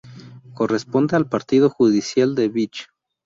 [0.55, 2.87] Corresponde al partido judicial de Vich.